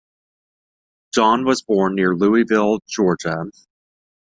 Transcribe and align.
John 1.13 1.45
was 1.45 1.61
born 1.61 1.93
near 1.93 2.15
Louisville, 2.15 2.79
Georgia. 2.89 3.43